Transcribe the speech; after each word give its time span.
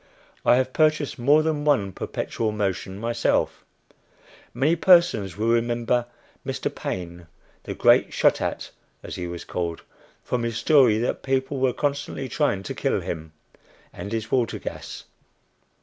I 0.43 0.55
have 0.55 0.73
purchased 0.73 1.19
more 1.19 1.43
than 1.43 1.63
one 1.63 1.91
"perpetual 1.91 2.51
motion" 2.51 2.97
myself. 2.97 3.63
Many 4.51 4.75
persons 4.75 5.37
will 5.37 5.49
remember 5.49 6.07
Mr. 6.43 6.73
Paine 6.73 7.27
"The 7.65 7.75
Great 7.75 8.11
Shot 8.11 8.41
at" 8.41 8.71
as 9.03 9.13
he 9.13 9.27
was 9.27 9.43
called, 9.45 9.83
from 10.23 10.41
his 10.41 10.57
story 10.57 10.97
that 10.97 11.21
people 11.21 11.59
were 11.59 11.71
constantly 11.71 12.27
trying 12.27 12.63
to 12.63 12.73
kill 12.73 13.01
him 13.01 13.33
and 13.93 14.11
his 14.11 14.31
water 14.31 14.57
gas. 14.57 15.03